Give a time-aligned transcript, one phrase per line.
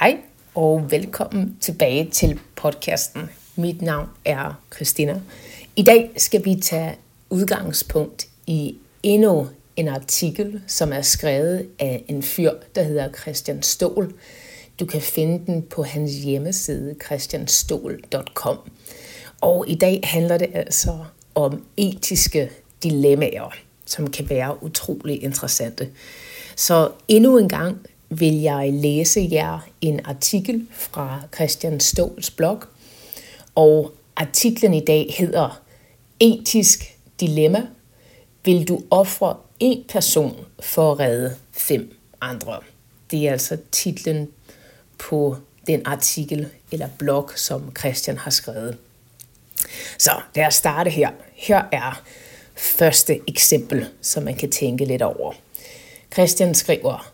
[0.00, 0.18] Hej
[0.54, 3.30] og velkommen tilbage til podcasten.
[3.56, 5.20] Mit navn er Christina.
[5.76, 6.96] I dag skal vi tage
[7.30, 14.14] udgangspunkt i endnu en artikel, som er skrevet af en fyr, der hedder Christian Stål.
[14.80, 18.58] Du kan finde den på hans hjemmeside christianstol.com.
[19.40, 20.98] Og i dag handler det altså
[21.34, 22.50] om etiske
[22.82, 23.54] dilemmaer,
[23.86, 25.88] som kan være utrolig interessante.
[26.56, 32.62] Så endnu en gang vil jeg læse jer en artikel fra Christian Ståls blog,
[33.54, 35.62] og artiklen i dag hedder
[36.20, 37.66] Etisk dilemma.
[38.44, 42.60] Vil du ofre en person for at redde fem andre?
[43.10, 44.28] Det er altså titlen
[44.98, 48.76] på den artikel eller blog, som Christian har skrevet.
[49.98, 51.10] Så lad os starte her.
[51.34, 52.02] Her er
[52.54, 55.32] første eksempel, som man kan tænke lidt over.
[56.12, 57.12] Christian skriver,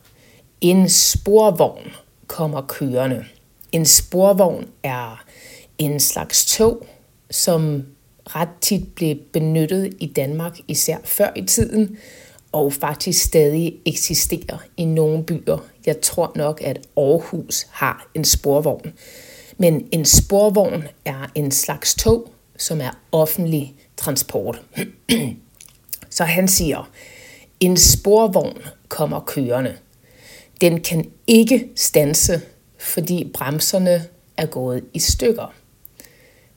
[0.70, 1.92] en sporvogn
[2.26, 3.24] kommer kørende.
[3.72, 5.24] En sporvogn er
[5.78, 6.86] en slags tog,
[7.30, 7.82] som
[8.26, 11.96] ret tit blev benyttet i Danmark, især før i tiden,
[12.52, 15.64] og faktisk stadig eksisterer i nogle byer.
[15.86, 18.92] Jeg tror nok, at Aarhus har en sporvogn.
[19.58, 24.62] Men en sporvogn er en slags tog, som er offentlig transport.
[26.10, 26.90] Så han siger,
[27.60, 28.58] en sporvogn
[28.88, 29.76] kommer kørende.
[30.60, 32.40] Den kan ikke stanse,
[32.79, 34.04] fordi bremserne
[34.37, 35.54] er gået i stykker.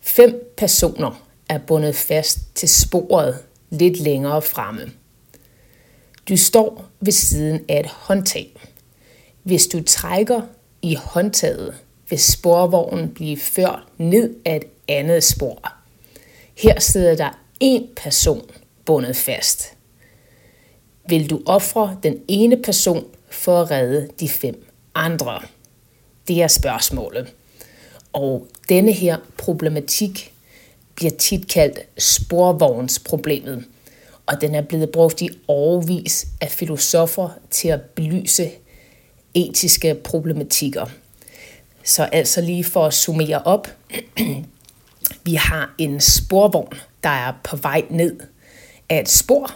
[0.02, 3.38] Fem personer er bundet fast til sporet
[3.70, 4.92] lidt længere fremme.
[6.30, 8.56] Du står ved siden af et håndtag.
[9.44, 10.42] Hvis du trækker
[10.82, 11.76] i håndtaget,
[12.10, 15.74] vil sporvognen blive ført ned af et andet spor.
[16.56, 18.50] Her sidder der en person
[18.86, 19.74] bundet fast.
[21.10, 25.42] Vil du ofre den ene person for at redde de fem andre?
[26.28, 27.34] Det er spørgsmålet.
[28.14, 30.34] Og denne her problematik
[30.96, 33.66] bliver tit kaldt sporvognsproblemet,
[34.26, 38.52] og den er blevet brugt i overvis af filosofer til at belyse
[39.34, 40.86] etiske problematikker.
[41.84, 43.68] Så altså lige for at summere op,
[45.26, 46.74] vi har en sporvogn,
[47.04, 48.20] der er på vej ned
[48.90, 49.52] af et spor.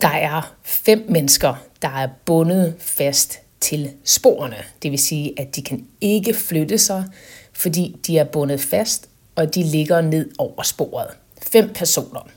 [0.00, 4.56] Der er fem mennesker, der er bundet fast til sporene.
[4.82, 7.04] Det vil sige, at de kan ikke flytte sig,
[7.52, 11.08] fordi de er bundet fast, og de ligger ned over sporet.
[11.42, 12.28] Fem personer.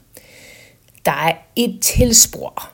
[1.05, 2.71] Der er et tilspor,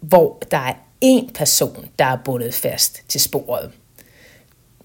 [0.00, 3.70] hvor der er en person, der er bundet fast til sporet.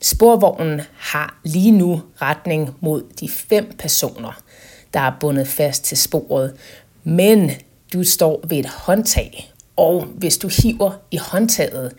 [0.01, 4.41] Sporvognen har lige nu retning mod de fem personer,
[4.93, 6.57] der er bundet fast til sporet,
[7.03, 7.51] men
[7.93, 11.93] du står ved et håndtag, og hvis du hiver i håndtaget,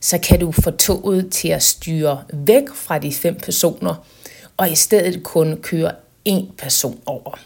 [0.00, 4.06] så kan du få toget til at styre væk fra de fem personer,
[4.56, 5.92] og i stedet kun køre
[6.24, 7.38] en person over.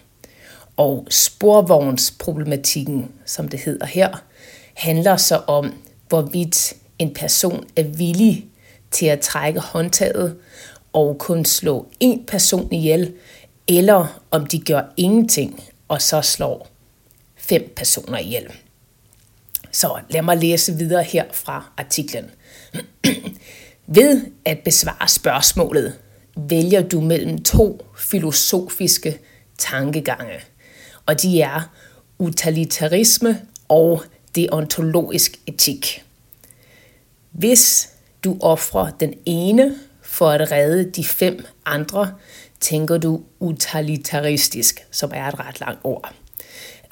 [0.76, 4.22] Og sporvognsproblematikken, som det hedder her,
[4.74, 5.74] handler så om,
[6.08, 8.46] hvorvidt en person er villig
[8.90, 10.36] til at trække håndtaget
[10.92, 13.12] og kun slå en person ihjel,
[13.68, 16.73] eller om de gør ingenting og så slår
[17.48, 18.46] fem personer ihjel.
[19.72, 22.30] Så lad mig læse videre her fra artiklen.
[23.86, 25.98] Ved at besvare spørgsmålet,
[26.36, 29.18] vælger du mellem to filosofiske
[29.58, 30.40] tankegange,
[31.06, 31.60] og de er
[32.18, 34.02] utilitarisme og
[34.34, 36.04] deontologisk etik.
[37.30, 37.90] Hvis
[38.24, 42.14] du offrer den ene for at redde de fem andre,
[42.60, 46.12] tænker du utilitaristisk, som er et ret langt ord.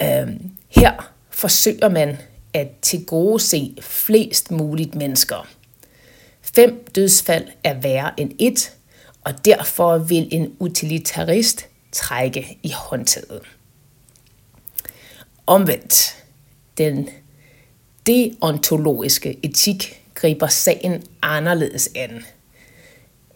[0.03, 2.16] Øhm, her forsøger man
[2.54, 5.48] at tilgodese flest muligt mennesker.
[6.41, 8.72] Fem dødsfald er værre end et,
[9.25, 13.42] og derfor vil en utilitarist trække i håndtaget.
[15.47, 16.25] Omvendt,
[16.78, 17.08] den
[18.06, 22.25] deontologiske etik griber sagen anderledes an.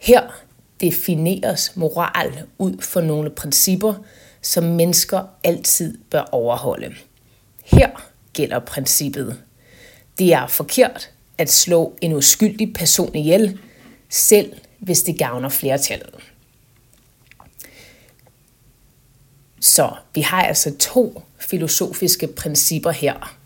[0.01, 0.21] Her
[0.81, 3.93] defineres moral ud for nogle principper,
[4.47, 6.95] som mennesker altid bør overholde.
[7.65, 9.41] Her gælder princippet.
[10.19, 13.59] Det er forkert at slå en uskyldig person ihjel,
[14.09, 16.13] selv hvis det gavner flertallet.
[19.59, 23.37] Så vi har altså to filosofiske principper her.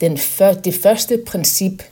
[0.00, 1.82] Den før, det første princip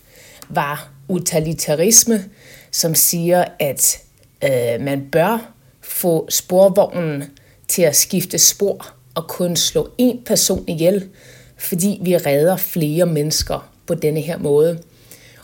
[0.49, 2.31] var utilitarisme,
[2.71, 4.03] som siger, at
[4.45, 7.25] øh, man bør få sporvognen
[7.69, 11.09] til at skifte spor og kun slå én person ihjel,
[11.57, 14.79] fordi vi redder flere mennesker på denne her måde.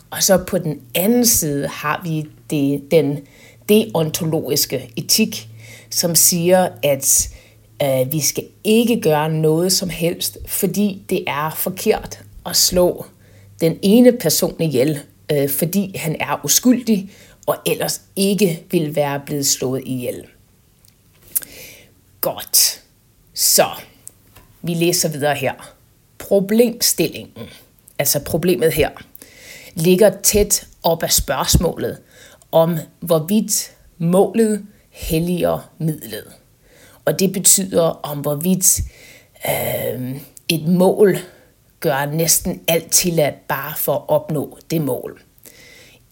[0.09, 3.19] Og så på den anden side har vi det, den
[3.69, 5.47] deontologiske etik,
[5.89, 7.29] som siger, at
[7.83, 13.05] øh, vi skal ikke gøre noget som helst, fordi det er forkert at slå
[13.61, 14.99] den ene person ihjel,
[15.31, 17.11] øh, fordi han er uskyldig
[17.45, 20.25] og ellers ikke vil være blevet slået ihjel.
[22.21, 22.83] Godt.
[23.33, 23.65] Så,
[24.61, 25.75] vi læser videre her.
[26.17, 27.49] Problemstillingen,
[27.99, 28.89] altså problemet her,
[29.75, 31.97] ligger tæt op af spørgsmålet
[32.51, 36.23] om, hvorvidt målet helliger midlet.
[37.05, 38.79] Og det betyder om, hvorvidt
[39.49, 41.17] øh, et mål
[41.79, 45.21] gør næsten alt tilladt bare for at opnå det mål.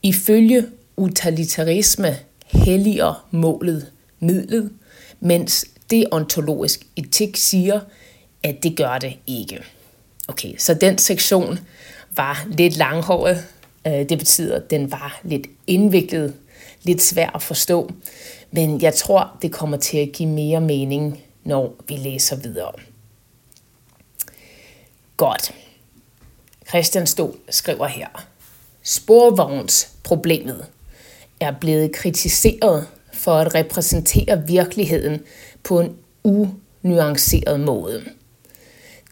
[0.04, 0.66] Ifølge
[0.98, 4.72] utilitarisme helliger målet midlet,
[5.20, 7.80] mens deontologisk etik siger,
[8.44, 9.64] at det gør det ikke.
[10.28, 11.60] Okay, så den sektion
[12.16, 13.46] var lidt langhåret.
[13.88, 16.34] Øh, det betyder, at den var lidt indviklet,
[16.84, 17.92] lidt svær at forstå.
[18.52, 22.72] Men jeg tror, det kommer til at give mere mening, når vi læser videre.
[25.18, 25.54] Godt.
[26.68, 28.08] Christian Stol skriver her.
[28.84, 30.66] Sporvognsproblemet
[31.40, 35.22] er blevet kritiseret for at repræsentere virkeligheden
[35.64, 38.04] på en unuanceret måde.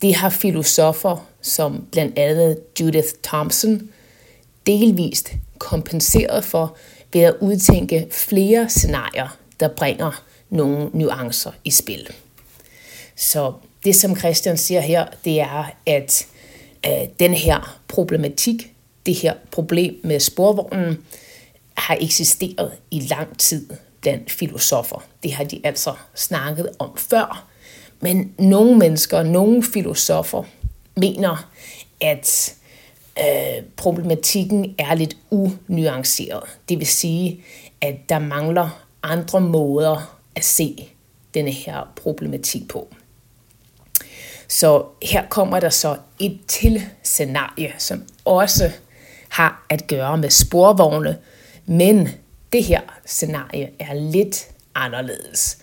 [0.01, 3.89] Det har filosofer som blandt andet Judith Thompson
[4.65, 6.77] delvist kompenseret for
[7.13, 12.07] ved at udtænke flere scenarier, der bringer nogle nuancer i spil.
[13.15, 13.53] Så
[13.83, 16.27] det, som Christian siger her, det er, at
[16.85, 18.73] øh, den her problematik,
[19.05, 20.97] det her problem med sporvognen,
[21.73, 23.69] har eksisteret i lang tid
[24.07, 25.03] blandt filosofer.
[25.23, 27.47] Det har de altså snakket om før.
[27.99, 30.43] Men nogle mennesker, nogle filosofer
[30.95, 31.49] mener,
[32.01, 32.55] at
[33.19, 36.43] øh, problematikken er lidt unuanceret.
[36.69, 37.43] Det vil sige,
[37.81, 40.89] at der mangler andre måder at se
[41.33, 42.87] denne her problematik på.
[44.47, 48.71] Så her kommer der så et til scenarie, som også
[49.29, 51.17] har at gøre med sporvogne,
[51.65, 52.09] men
[52.53, 55.57] det her scenarie er lidt anderledes,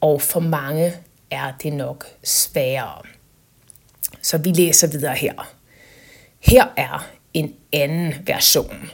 [0.00, 0.92] og for mange
[1.30, 3.02] er det nok sværere.
[4.22, 5.52] Så vi læser videre her.
[6.40, 8.90] Her er en anden version.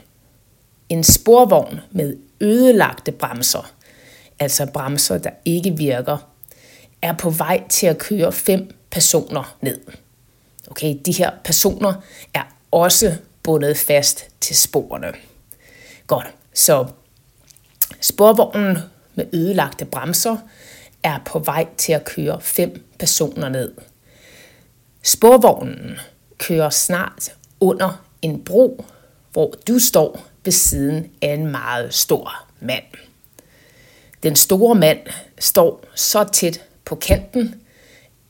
[0.89, 3.73] En sporvogn med ødelagte bremser,
[4.39, 6.17] altså bremser, der ikke virker,
[7.01, 9.81] er på vej til at køre fem personer ned.
[10.71, 11.93] Okay, de her personer
[12.33, 15.13] er også bundet fast til sporene.
[16.07, 16.87] Godt, så
[18.03, 18.77] sporvognen
[19.15, 20.37] med ødelagte bremser
[21.03, 23.71] er på vej til at køre fem personer ned.
[25.03, 25.99] Sporvognen
[26.37, 28.85] kører snart under en bro,
[29.31, 32.83] hvor du står ved siden af en meget stor mand.
[34.23, 34.99] Den store mand
[35.39, 37.55] står så tæt på kanten,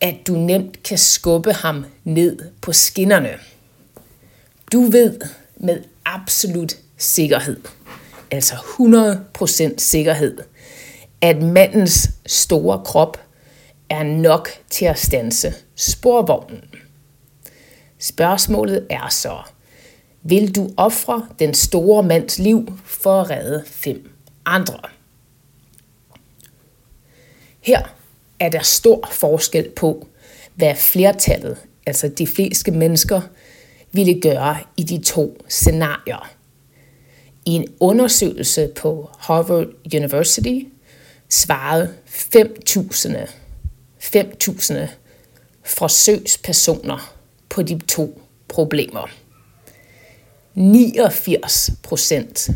[0.02, 3.34] at du nemt kan skubbe ham ned på skinnerne.
[4.72, 5.20] Du ved
[5.58, 7.58] med absolut sikkerhed,
[8.34, 10.38] altså 100% sikkerhed,
[11.22, 13.18] at mandens store krop
[13.90, 16.64] er nok til at stanse sporvognen.
[18.00, 19.38] Spørgsmålet er så,
[20.24, 24.12] vil du ofre den store mands liv for at redde fem
[24.46, 24.80] andre?
[27.62, 27.96] Her
[28.40, 30.08] er der stor forskel på,
[30.56, 33.22] hvad flertallet, altså de fleste mennesker,
[33.92, 36.30] ville gøre i de to scenarier.
[37.46, 40.60] I en undersøgelse på Harvard University
[41.30, 43.28] svarede 5.000
[44.04, 44.74] 5.000
[45.64, 47.14] forsøgspersoner
[47.50, 49.10] på de to problemer.
[50.54, 52.50] 89 procent,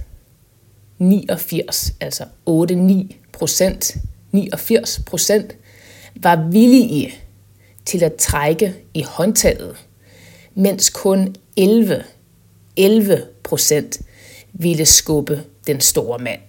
[1.00, 3.98] 89, altså 8-9 procent,
[4.32, 5.56] 89 procent
[6.16, 7.14] var villige
[7.86, 9.76] til at trække i håndtaget,
[10.56, 12.04] mens kun 11,
[12.78, 14.02] 11 procent
[14.60, 16.42] ville skubbe den store mand.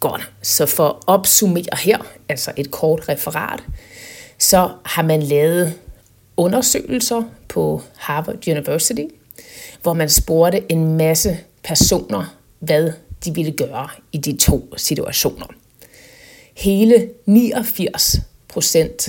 [0.00, 3.64] Godt, så for at opsummere her, altså et kort referat,
[4.38, 5.74] så har man lavet
[6.36, 9.04] undersøgelser på Harvard University,
[9.82, 12.92] hvor man spurgte en masse personer, hvad
[13.24, 15.46] de ville gøre i de to situationer.
[16.56, 18.16] Hele 89
[18.48, 19.08] procent,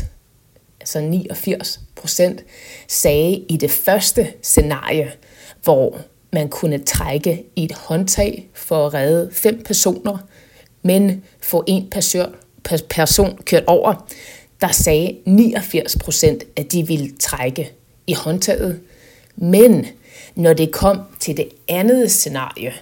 [0.79, 2.43] altså 89 procent,
[2.87, 5.11] sagde i det første scenarie,
[5.63, 5.99] hvor
[6.35, 10.17] man kunne trække i et håndtag for at redde fem personer,
[10.81, 12.35] men få en person,
[12.89, 14.07] person kørt over,
[14.61, 17.71] der sagde 89 procent, at de ville trække
[18.07, 18.79] i håndtaget.
[19.35, 19.85] Men
[20.35, 22.73] når det kom til det andet scenarie,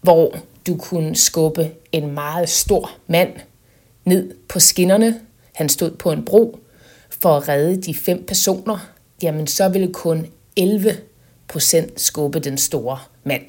[0.00, 3.32] hvor du kunne skubbe en meget stor mand
[4.04, 5.20] ned på skinnerne,
[5.54, 6.58] han stod på en bro,
[7.10, 8.88] for at redde de fem personer,
[9.22, 10.26] jamen så ville kun
[10.56, 10.96] 11
[11.48, 13.42] procent skubbe den store mand.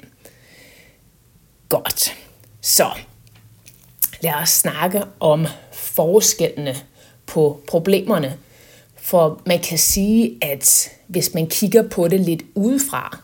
[1.68, 2.14] Godt.
[2.60, 2.90] Så
[4.20, 6.76] lad os snakke om forskellene
[7.26, 8.38] på problemerne.
[8.96, 13.18] For man kan sige, at hvis man kigger på det lidt udefra,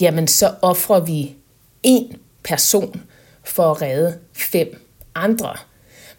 [0.00, 1.36] jamen så offrer vi
[1.82, 3.02] en person
[3.44, 5.56] for at redde fem andre.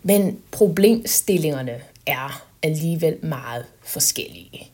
[0.03, 4.71] Men problemstillingerne er alligevel meget forskellige.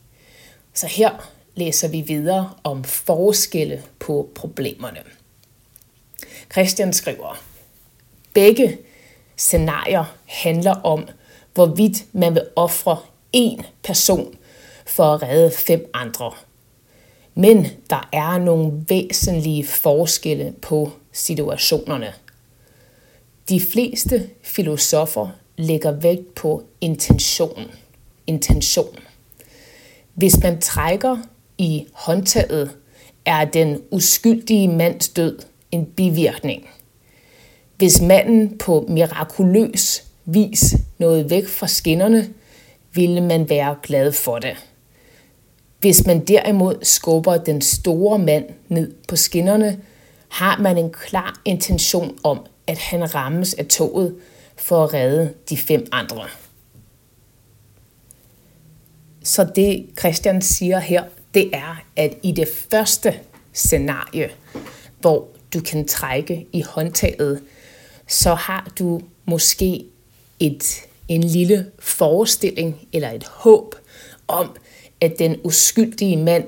[0.74, 5.00] Så her læser vi videre om forskelle på problemerne.
[6.52, 7.44] Christian skriver,
[8.34, 8.78] begge
[9.36, 11.08] scenarier handler om,
[11.54, 12.98] hvorvidt man vil ofre
[13.38, 14.36] én person
[14.86, 16.32] for at redde fem andre.
[17.36, 22.14] Men der er nogle væsentlige forskelle på situationerne.
[23.50, 27.72] De fleste filosofer lægger vægt på intention.
[28.28, 28.96] intention.
[30.14, 31.18] Hvis man trækker
[31.58, 32.72] i håndtaget,
[33.26, 35.40] er den uskyldige mands død
[35.72, 36.70] en bivirkning.
[37.78, 42.30] Hvis manden på mirakuløs vis nåede væk fra skinnerne,
[42.94, 44.56] ville man være glad for det.
[45.80, 49.80] Hvis man derimod skubber den store mand ned på skinnerne,
[50.30, 54.16] har man en klar intention om, at han rammes af toget
[54.56, 56.24] for at redde de fem andre.
[59.24, 61.04] Så det Christian siger her,
[61.34, 63.20] det er, at i det første
[63.54, 64.30] scenarie,
[65.00, 67.42] hvor du kan trække i håndtaget,
[68.08, 69.86] så har du måske
[70.40, 73.76] et, en lille forestilling eller et håb
[74.28, 74.50] om,
[75.02, 76.46] at den uskyldige mand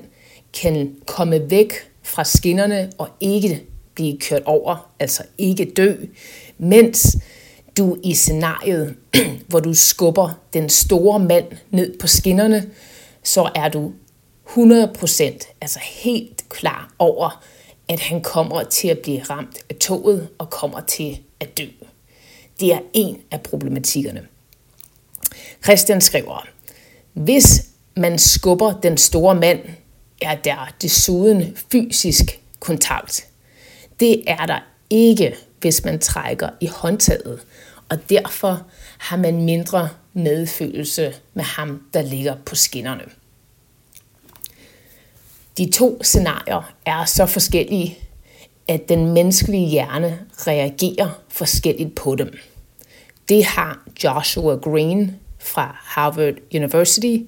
[0.60, 3.62] kan komme væk fra skinnerne og ikke
[3.94, 5.94] blive kørt over, altså ikke dø,
[6.58, 7.16] mens
[7.76, 8.96] du i scenariet,
[9.48, 12.70] hvor du skubber den store mand ned på skinnerne,
[13.22, 13.92] så er du
[14.48, 17.44] 100% altså helt klar over,
[17.88, 21.66] at han kommer til at blive ramt af toget og kommer til at dø.
[22.60, 24.26] Det er en af problematikkerne.
[25.64, 26.46] Christian skriver,
[27.12, 29.60] hvis man skubber den store mand,
[30.22, 33.26] er der desuden fysisk kontakt.
[34.00, 34.60] Det er der
[34.90, 37.40] ikke, hvis man trækker i håndtaget,
[37.88, 38.62] og derfor
[38.98, 43.04] har man mindre medfølelse med ham, der ligger på skinnerne.
[45.58, 47.98] De to scenarier er så forskellige,
[48.68, 52.38] at den menneskelige hjerne reagerer forskelligt på dem.
[53.28, 57.18] Det har Joshua Green fra Harvard University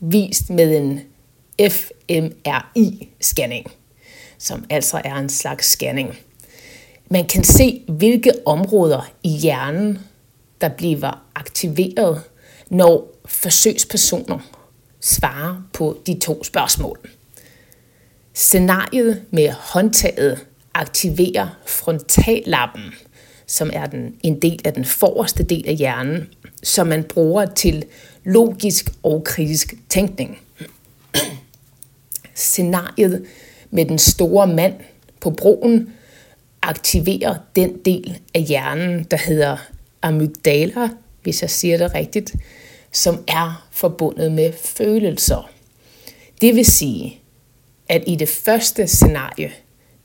[0.00, 1.00] vist med en
[1.62, 3.66] fMRI-scanning,
[4.38, 6.18] som altså er en slags scanning.
[7.10, 9.98] Man kan se, hvilke områder i hjernen,
[10.60, 12.22] der bliver aktiveret,
[12.68, 14.38] når forsøgspersoner
[15.00, 16.98] svarer på de to spørgsmål.
[18.38, 22.82] Scenariet med håndtaget aktiverer frontallappen,
[23.46, 26.28] som er den, en del af den forreste del af hjernen,
[26.62, 27.84] som man bruger til
[28.24, 30.38] logisk og kritisk tænkning.
[32.34, 33.24] Scenariet
[33.70, 34.74] med den store mand
[35.20, 35.92] på broen
[36.62, 39.56] aktiverer den del af hjernen, der hedder
[40.02, 40.88] amygdala,
[41.22, 42.34] hvis jeg siger det rigtigt,
[42.92, 45.50] som er forbundet med følelser.
[46.40, 47.20] Det vil sige,
[47.88, 49.52] at i det første scenarie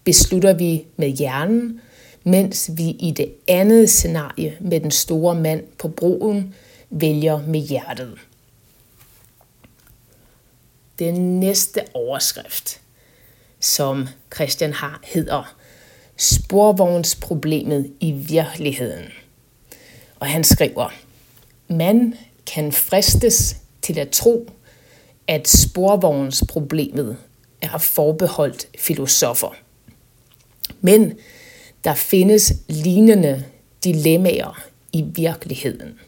[0.04, 1.82] beslutter vi med hjernen,
[2.24, 6.56] mens vi i det andet scenarie med den store mand på broen
[6.90, 8.18] vælger med hjertet.
[11.00, 12.82] Den næste overskrift,
[13.60, 15.56] som Christian har, hedder
[16.18, 19.06] Sporvognsproblemet i virkeligheden.
[20.20, 20.90] Og han skriver,
[21.68, 24.50] man kan fristes til at tro,
[25.28, 27.18] at sporvognsproblemet
[27.62, 29.56] er forbeholdt filosofer.
[30.82, 31.14] Men
[31.84, 33.46] der findes lignende
[33.84, 34.64] dilemmaer
[34.94, 36.00] i virkeligheden.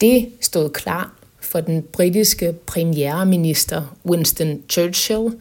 [0.00, 1.08] Det stod klart
[1.40, 5.38] for den britiske premierminister Winston Churchill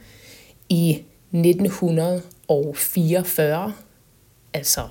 [0.69, 3.73] i 1944,
[4.53, 4.87] altså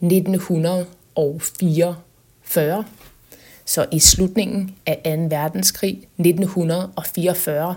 [0.00, 2.84] 1944,
[3.64, 5.10] så i slutningen af 2.
[5.36, 7.76] verdenskrig 1944,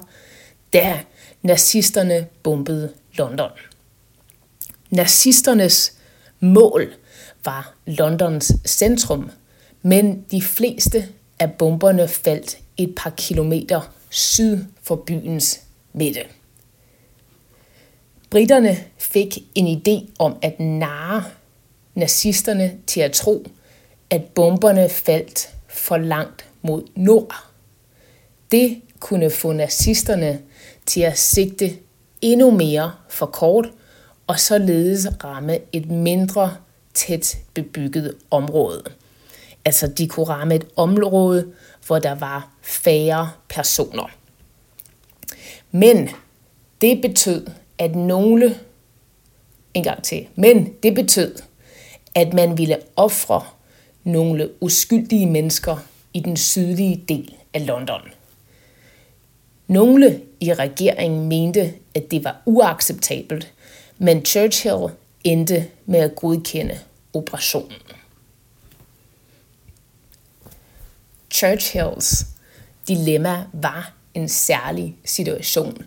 [0.74, 0.98] der
[1.43, 3.50] nazisterne bombede London.
[4.89, 5.93] Nazisternes
[6.39, 6.93] mål
[7.45, 9.29] var Londons centrum,
[9.81, 11.07] men de fleste
[11.39, 15.62] af bomberne faldt et par kilometer syd for byens
[15.93, 16.21] midte.
[18.29, 21.23] Britterne fik en idé om at narre
[21.95, 23.45] nazisterne til at tro,
[24.09, 27.35] at bomberne faldt for langt mod nord.
[28.51, 30.41] Det kunne få nazisterne
[30.85, 31.77] til at sigte
[32.21, 33.69] endnu mere for kort
[34.27, 36.57] og således ramme et mindre
[36.93, 38.83] tæt bebygget område.
[39.65, 41.51] Altså de kunne ramme et område,
[41.87, 44.09] hvor der var færre personer.
[45.71, 46.09] Men
[46.81, 47.47] det betød,
[47.77, 48.59] at nogle,
[49.73, 51.35] en gang til, men det betød,
[52.15, 53.41] at man ville ofre
[54.03, 55.77] nogle uskyldige mennesker
[56.13, 58.01] i den sydlige del af London.
[59.73, 63.53] Nogle i regeringen mente, at det var uacceptabelt,
[63.97, 64.87] men Churchill
[65.23, 66.79] endte med at godkende
[67.13, 67.81] operationen.
[71.31, 72.25] Churchills
[72.87, 75.85] dilemma var en særlig situation,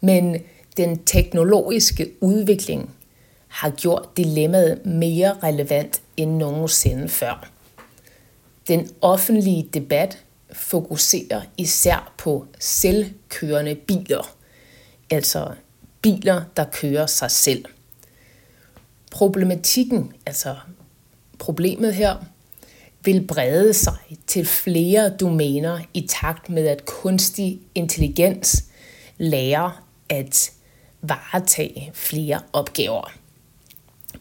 [0.00, 0.36] men
[0.76, 2.90] den teknologiske udvikling
[3.48, 7.50] har gjort dilemmaet mere relevant end nogensinde før.
[8.68, 10.18] Den offentlige debat
[10.52, 14.36] fokuserer især på selvkørende biler,
[15.10, 15.50] altså
[16.02, 17.64] biler, der kører sig selv.
[19.10, 20.56] Problematikken, altså
[21.38, 22.16] problemet her,
[23.04, 28.64] vil brede sig til flere domæner i takt med, at kunstig intelligens
[29.18, 30.52] lærer at
[31.00, 33.12] varetage flere opgaver.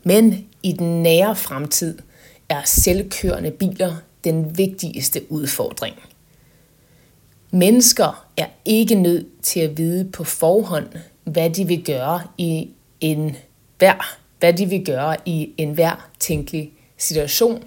[0.04, 1.98] Men i den nære fremtid
[2.50, 5.96] er selvkørende biler den vigtigste udfordring.
[7.52, 10.88] Mennesker er ikke nødt til at vide på forhånd,
[11.24, 12.70] hvad de vil gøre i
[13.02, 13.36] en
[13.78, 17.64] hver, hvad de vil gøre i enhver tænkelig situation,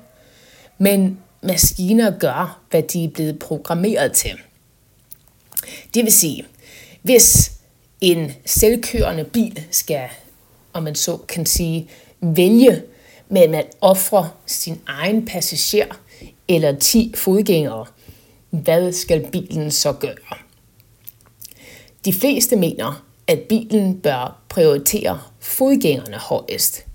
[0.78, 4.30] men maskiner gør, hvad de er blevet programmeret til.
[5.94, 6.44] Det vil sige,
[7.02, 7.52] hvis
[8.00, 10.08] en selvkørende bil skal,
[10.72, 11.88] om man så kan sige,
[12.20, 12.82] vælge
[13.28, 16.00] mellem at ofre sin egen passager
[16.48, 17.86] eller 10 fodgængere,
[18.58, 20.38] hvad skal bilen så gøre?
[22.04, 26.86] De fleste mener, at bilen bør prioritere fodgængerne højest.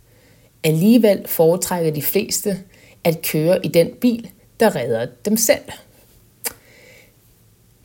[0.63, 2.59] Alligevel foretrækker de fleste
[3.03, 5.63] at køre i den bil, der redder dem selv.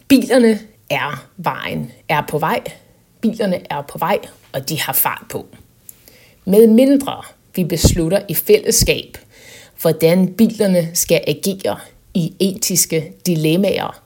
[0.08, 0.60] Bilerne
[0.90, 2.60] er vejen, er på vej.
[3.20, 4.18] Bilerne er på vej,
[4.52, 5.46] og de har fart på.
[6.44, 7.22] Med mindre
[7.56, 9.18] vi beslutter i fællesskab,
[9.80, 11.78] hvordan bilerne skal agere
[12.14, 14.02] i etiske dilemmaer,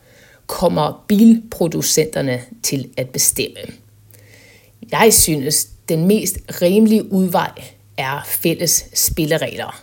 [0.47, 3.61] kommer bilproducenterne til at bestemme.
[4.91, 7.51] Jeg synes, den mest rimelige udvej
[7.97, 9.83] er fælles spilleregler.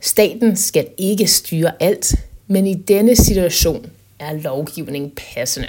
[0.00, 2.14] Staten skal ikke styre alt,
[2.46, 3.86] men i denne situation
[4.18, 5.68] er lovgivning passende.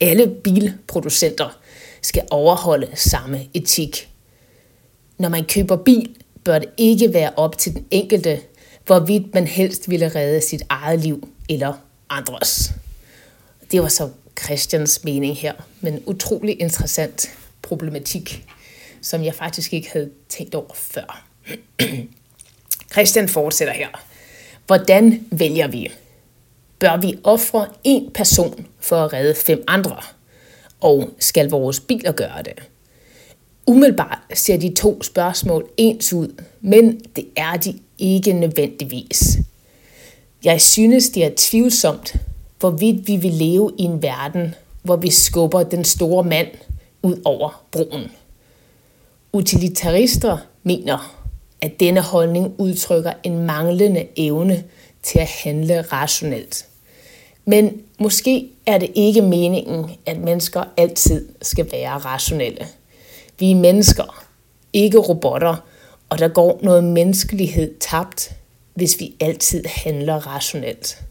[0.00, 1.58] Alle bilproducenter
[2.02, 4.08] skal overholde samme etik.
[5.18, 8.40] Når man køber bil, bør det ikke være op til den enkelte,
[8.86, 11.72] hvorvidt man helst ville redde sit eget liv eller
[12.10, 12.72] andres.
[13.70, 14.10] Det var så
[14.44, 17.30] Christians mening her, men utrolig interessant
[17.62, 18.44] problematik,
[19.00, 21.24] som jeg faktisk ikke havde tænkt over før.
[22.92, 23.88] Christian fortsætter her.
[24.66, 25.92] Hvordan vælger vi?
[26.78, 29.96] Bør vi ofre en person for at redde fem andre?
[30.80, 32.62] Og skal vores biler gøre det?
[33.66, 39.38] Umiddelbart ser de to spørgsmål ens ud, men det er de ikke nødvendigvis.
[40.44, 42.16] Jeg synes, det er tvivlsomt,
[42.60, 46.48] hvorvidt vi vil leve i en verden, hvor vi skubber den store mand
[47.02, 48.10] ud over broen.
[49.32, 51.16] Utilitarister mener,
[51.60, 54.64] at denne holdning udtrykker en manglende evne
[55.02, 56.66] til at handle rationelt.
[57.44, 62.66] Men måske er det ikke meningen, at mennesker altid skal være rationelle.
[63.38, 64.24] Vi er mennesker,
[64.72, 65.56] ikke robotter,
[66.08, 68.34] og der går noget menneskelighed tabt,
[68.74, 71.02] hvis vi altid handler rationelt.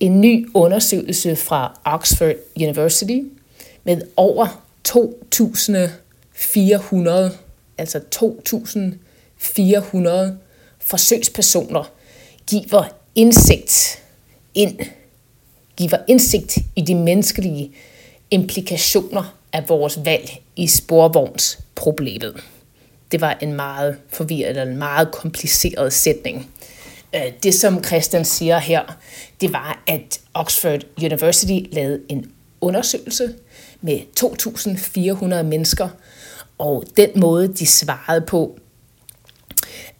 [0.00, 3.20] En ny undersøgelse fra Oxford University
[3.84, 7.36] med over 2.400,
[7.78, 10.32] altså 2.400
[10.78, 11.90] forsøgspersoner,
[12.46, 14.02] giver indsigt
[14.54, 14.78] ind,
[15.76, 17.72] giver indsigt i de menneskelige
[18.30, 22.44] implikationer af vores valg i sporvognsproblemet.
[23.14, 26.50] Det var en meget forvirret eller en meget kompliceret sætning.
[27.14, 28.96] Øh, det, som Christian siger her,
[29.40, 33.34] det var, at Oxford University lavede en undersøgelse
[33.80, 35.88] med 2.400 mennesker,
[36.58, 38.58] og den måde, de svarede på,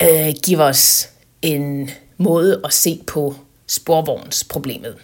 [0.03, 1.09] øh, giver os
[1.43, 3.35] en måde at se på
[3.67, 4.97] sporvognsproblemet.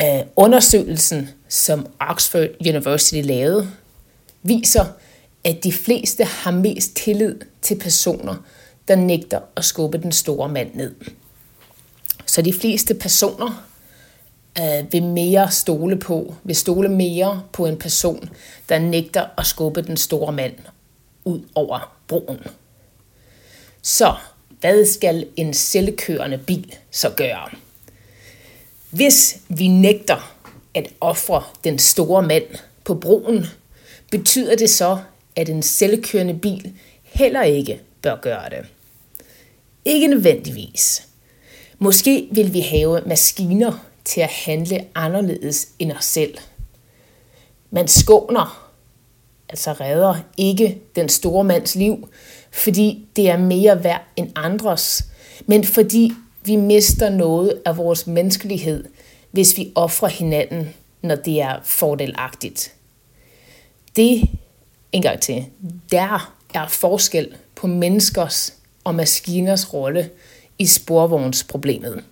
[0.00, 3.70] Øh, undersøgelsen, som Oxford University lavede,
[4.42, 4.84] viser,
[5.44, 8.34] at de fleste har mest tillid til personer,
[8.88, 10.94] der nægter at skubbe den store mand ned.
[12.26, 13.68] Så de fleste personer
[14.60, 18.30] øh, vil mere stole på, vil stole mere på en person,
[18.68, 20.54] der nægter at skubbe den store mand
[21.24, 22.38] ud over broen.
[23.82, 24.14] Så
[24.60, 27.48] hvad skal en selvkørende bil så gøre?
[28.90, 30.34] Hvis vi nægter
[30.74, 32.44] at ofre den store mand
[32.84, 33.46] på broen,
[34.10, 34.98] betyder det så,
[35.38, 36.72] at en selvkørende bil
[37.02, 38.66] heller ikke bør gøre det.
[39.84, 41.08] Ikke nødvendigvis.
[41.78, 46.38] Måske vil vi have maskiner til at handle anderledes end os selv.
[47.70, 48.70] Man skåner,
[49.48, 52.08] altså redder ikke den store mands liv,
[52.50, 55.04] fordi det er mere værd end andres,
[55.46, 56.12] men fordi
[56.44, 58.84] vi mister noget af vores menneskelighed,
[59.30, 62.74] hvis vi offrer hinanden, når det er fordelagtigt.
[63.96, 64.28] Det,
[64.92, 65.46] en gang til,
[65.90, 70.10] der er forskel på menneskers og maskiners rolle
[70.58, 72.04] i sporvognsproblemet.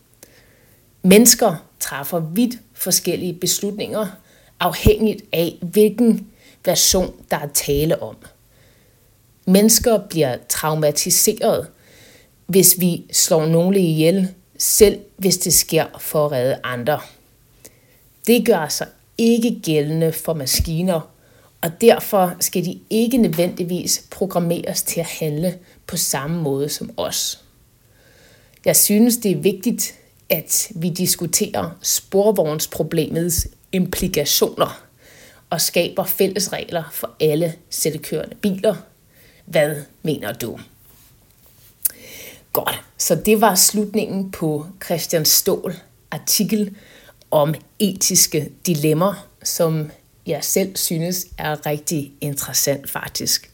[1.03, 4.07] Mennesker træffer vidt forskellige beslutninger,
[4.61, 6.27] afhængigt af hvilken
[6.65, 8.17] version der er tale om.
[9.47, 11.67] Mennesker bliver traumatiseret,
[12.47, 17.01] hvis vi slår nogle ihjel, selv hvis det sker for at redde andre.
[18.27, 21.16] Det gør sig ikke gældende for maskiner,
[21.61, 27.41] og derfor skal de ikke nødvendigvis programmeres til at handle på samme måde som os.
[28.65, 29.95] Jeg synes, det er vigtigt,
[30.29, 34.83] at vi diskuterer sporvognsproblemets implikationer
[35.51, 38.75] og skaber fælles regler for alle selvkørende biler.
[39.45, 40.59] Hvad mener du?
[42.53, 45.75] Godt, så det var slutningen på Christian Stål
[46.11, 46.77] artikel
[47.31, 49.91] om etiske dilemmaer, som
[50.27, 53.51] jeg selv synes er rigtig interessant faktisk.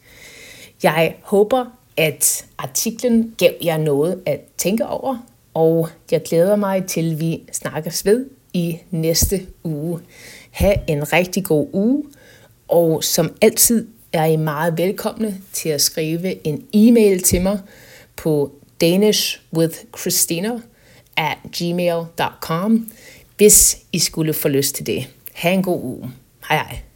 [0.83, 1.65] Jeg håber,
[1.97, 5.17] at artiklen gav jer noget at tænke over,
[5.53, 9.99] og jeg glæder mig til, at vi snakkes ved i næste uge.
[10.51, 12.03] Ha' en rigtig god uge,
[12.67, 17.59] og som altid er I meget velkomne til at skrive en e-mail til mig
[18.15, 20.59] på danishwithchristina
[21.17, 22.91] at gmail.com,
[23.37, 25.07] hvis I skulle få lyst til det.
[25.33, 26.11] Ha' en god uge.
[26.47, 26.92] Hej hej.